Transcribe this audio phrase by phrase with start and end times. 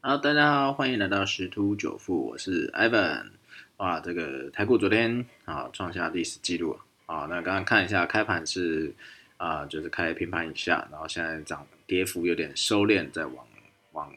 [0.00, 3.30] 好，大家好，欢迎来到十突九富，我是 Ivan。
[3.78, 7.26] 哇，这个台股昨天啊创下历史记录啊。
[7.28, 8.94] 那刚刚看一下开盘是
[9.38, 13.44] 啊，就是开平盘以下，然后现在涨跌幅有点收敛，在往
[13.90, 14.14] 往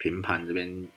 [0.00, 0.88] 平盘这边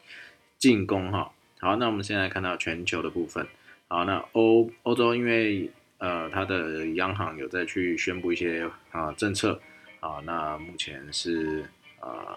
[0.57, 1.31] 进攻哈。
[1.59, 3.47] 好，那我们现在看到全球的部分。
[3.87, 9.61] 好，那欧欧洲因为呃它的央行有在去宣布一些啊政策
[9.99, 11.63] 啊，那目前是
[12.01, 12.35] 呃。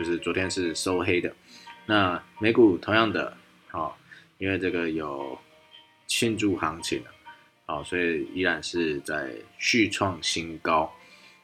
[0.00, 1.30] 就是昨天是收黑的，
[1.84, 3.36] 那美股同样的，
[3.68, 3.98] 好，
[4.38, 5.38] 因为这个有
[6.06, 7.02] 庆祝行情
[7.66, 10.90] 好，所以依然是在续创新高，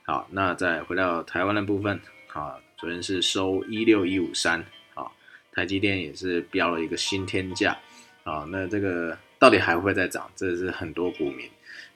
[0.04, 2.00] 好，那再回到台湾的部分，
[2.32, 4.58] 啊，昨天是收一六一五三，
[4.94, 5.04] 啊，
[5.52, 7.76] 台积电也是标了一个新天价，
[8.24, 10.30] 啊，那这个到底还会再涨？
[10.34, 11.46] 这是很多股民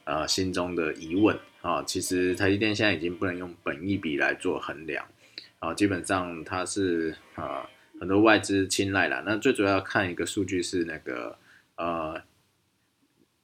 [0.05, 5.03] 呃心中的疑问，啊，其实台积电现在已经不能用本益比来做衡量。
[5.61, 7.69] 啊，基本上它是啊
[8.01, 9.23] 很多外资青睐了。
[9.25, 11.39] 那最主要看一个数据是那个
[11.77, 12.21] 呃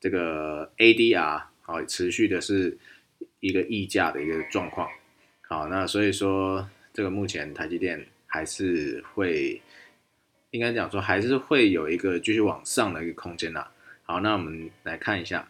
[0.01, 2.77] 这个 ADR 好持续的是
[3.41, 4.89] 一个溢价的一个状况。
[5.43, 9.61] 好，那所以说这个目前台积电还是会
[10.51, 13.67] 应该讲说还是会有一个继续往上的一个空间呐。
[14.05, 15.49] 好，那我们来看一下，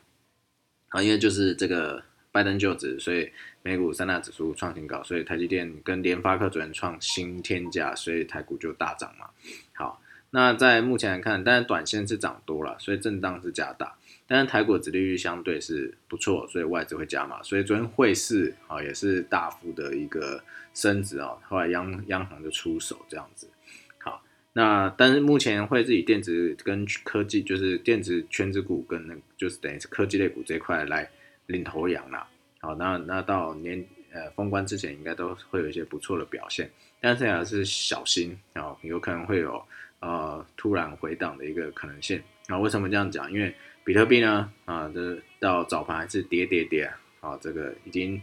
[0.88, 2.02] 啊，因为就是这个。
[2.36, 3.30] 拜登就职，所以
[3.62, 9.30] 美股三大指数创新高，所以台积电跟联发科昨天创新天价，所以台股就大涨嘛。
[9.72, 23.48] 好，那在目前来看，但是短线是涨多了，所以震荡是加大，但是台股殖利率相对是不错，所以外资会加码，所以昨天汇市啊也是大幅的一个升值啊，后来央央行就出手这样子。
[23.96, 31.08] 好，那但是目前会自己电子跟科技，就是电子圈子股跟那就是等于是科技类股这块来。
[31.46, 36.68] 领头羊啦，好，那那到年呃封关之前，应该都会有一些不错的表现，
[37.00, 39.64] 但是还是小心啊，有可能会有
[40.00, 42.58] 呃突然回档的一个可能性啊。
[42.58, 43.30] 为什么这样讲？
[43.30, 46.90] 因为比特币呢啊，这到早盘还是跌跌跌
[47.20, 48.20] 啊，这个已经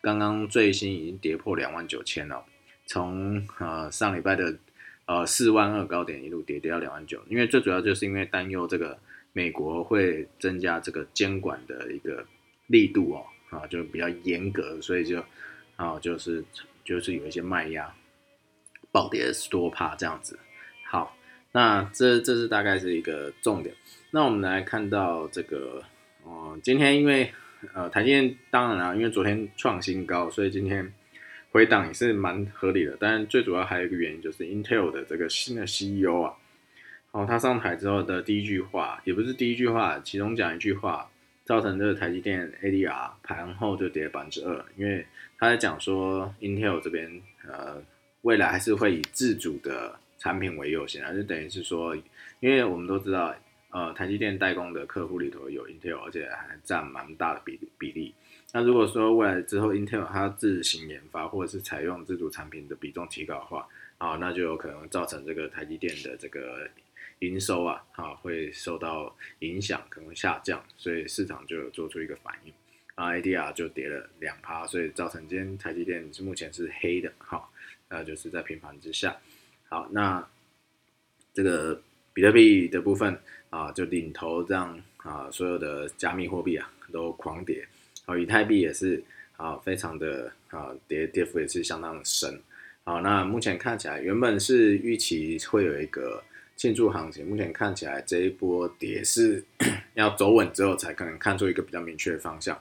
[0.00, 2.44] 刚刚最新已经跌破两万九千了，
[2.86, 4.58] 从呃上礼拜的
[5.04, 8.98] 呃四万二高点一路跌跌到两万九，因为最主要就是因为担忧这个
[9.32, 12.26] 美国会增加这个监管的一个。
[12.68, 15.22] 力度哦，啊，就比较严格，所以就，
[15.76, 16.44] 啊，就是
[16.84, 17.94] 就是有一些卖压，
[18.90, 20.38] 暴跌是多怕这样子。
[20.84, 21.16] 好，
[21.52, 23.74] 那这这是大概是一个重点。
[24.10, 25.82] 那我们来看到这个，
[26.24, 27.32] 哦，今天因为
[27.72, 30.92] 呃台积电当然了，因为昨天创新高，所以今天
[31.52, 32.96] 回档也是蛮合理的。
[32.98, 36.34] 但最主要还有一个原因就是 Intel 的这个新的 CEO 啊，
[37.12, 41.08] 哦，他上台之后的第一句话，也不是第一句话，其中讲一句话。
[41.46, 45.06] 造成这个台积电 ADR 盘后就跌百分之二，因为
[45.38, 47.80] 他在讲说 Intel 这边呃
[48.22, 51.94] 未来还是会以自主的产品为优先啊，就等于是说，
[52.40, 53.32] 因为我们都知道
[53.70, 58.12] 呃台积电代工的客户里头有 Intel，而且还占蛮大的比比例。
[58.52, 63.68] 那如果说未来之后 Intel 它自行研发或者是采用自主产品的比重提高的话，
[63.98, 66.68] 啊，那就有可能造成这个台积电的这个。
[67.20, 72.52] 营收啊，啊会受到影响，可能下降，所以市场就有做出一个反应，
[72.94, 77.50] 啊，ADR 就跌了两趴，所以造成今天台积电是目前是黑的，好，
[77.88, 79.16] 那就是在平盘之下，
[79.70, 80.28] 好，那
[81.32, 81.80] 这个
[82.12, 87.66] 比特币的部分啊，就领头这样啊，所有的加密货币啊都狂跌，
[88.04, 89.02] 好，以太币也是
[89.38, 92.38] 啊，非常的啊跌跌幅也是相当的深，
[92.84, 96.22] 好，那目前看起来原本是预期会有一个。
[96.56, 99.44] 庆祝行情，目前看起来这一波跌是
[99.94, 102.58] 要走稳之后才可能看出一个比较明确的方向。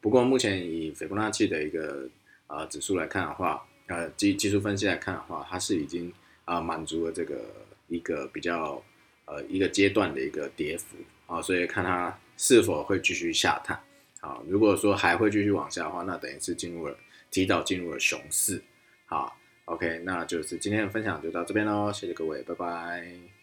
[0.00, 2.08] 不过目前以斐波那契的一个
[2.46, 6.12] 呃指数来看的话，呃技技术分析来看的话，它是已经
[6.44, 7.40] 啊满足了这个
[7.88, 8.82] 一个比较
[9.26, 13.78] 呃一个阶段的一个跌幅啊，所以看它是否会继续下探
[14.20, 14.40] 啊。
[14.48, 16.96] 如果说还会继续往下的话，那等于是进入了
[17.30, 18.62] 提早进入了熊市。
[19.06, 19.36] 好
[19.66, 23.41] ，OK，那就是今天的分享就到这边喽，谢谢各位，拜拜。